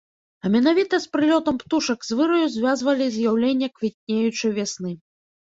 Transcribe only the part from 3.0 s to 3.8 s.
з'яўленне